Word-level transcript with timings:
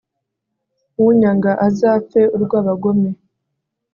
unyanga 1.05 1.51
azapfe 1.67 2.21
urw'abagome 2.35 3.09